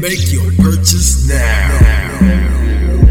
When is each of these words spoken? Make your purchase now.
Make 0.00 0.32
your 0.32 0.52
purchase 0.52 1.28
now. 1.28 3.05